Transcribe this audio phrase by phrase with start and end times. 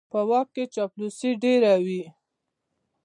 [0.11, 2.03] په واک کې چاپلوسي ډېره وي.